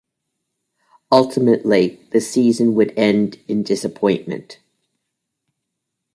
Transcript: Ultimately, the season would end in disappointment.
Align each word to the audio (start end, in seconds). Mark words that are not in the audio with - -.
Ultimately, 1.11 1.99
the 2.09 2.19
season 2.21 2.73
would 2.73 2.91
end 2.97 3.39
in 3.47 3.61
disappointment. 3.61 4.57